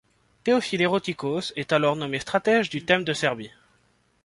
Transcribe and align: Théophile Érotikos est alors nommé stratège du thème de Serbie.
Théophile 0.43 0.81
Érotikos 0.81 1.53
est 1.55 1.71
alors 1.71 1.95
nommé 1.95 2.17
stratège 2.19 2.71
du 2.71 2.83
thème 2.83 3.03
de 3.03 3.13
Serbie. 3.13 3.51